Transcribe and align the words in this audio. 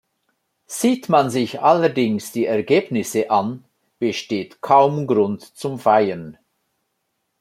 Sieht 0.65 1.09
man 1.09 1.29
sich 1.29 1.61
allerdings 1.61 2.31
die 2.31 2.47
Ergebnisse 2.47 3.29
an, 3.29 3.65
besteht 3.99 4.59
kaum 4.59 5.05
Grund 5.05 5.43
zum 5.43 5.77
Feiern. 5.77 6.39